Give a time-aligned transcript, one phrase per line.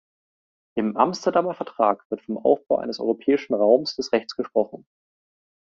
[0.75, 4.87] Im Amsterdamer Vertrag wird vom Aufbau eines europäischen Raums des Rechts gesprochen.